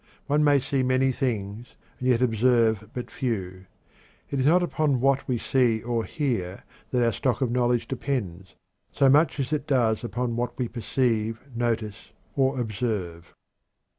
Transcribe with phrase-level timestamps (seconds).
[0.25, 3.67] One may see many things, and yet observe but few.
[4.31, 8.55] It is not upon what we see or hear that our stock of knowledge depends,
[8.91, 13.35] so much as it does upon what we perceive, notice, or observe.